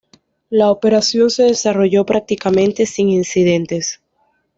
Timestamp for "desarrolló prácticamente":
1.43-2.87